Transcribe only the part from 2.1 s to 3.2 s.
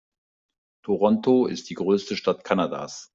Stadt Kanadas.